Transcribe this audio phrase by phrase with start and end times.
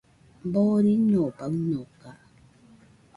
[0.53, 2.09] Boriño baɨnoka